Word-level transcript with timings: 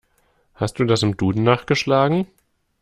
Hast 0.55 0.79
du 0.79 0.85
das 0.85 1.03
im 1.03 1.15
Duden 1.15 1.43
nachgeschlagen? 1.43 2.25